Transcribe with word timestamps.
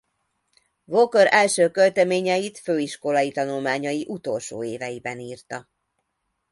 Walker 0.87 1.27
első 1.33 1.69
költeményeit 1.71 2.59
főiskolai 2.59 3.31
tanulmányai 3.31 4.05
utolsó 4.07 4.63
éveiben 4.63 5.19
írta. 5.19 5.69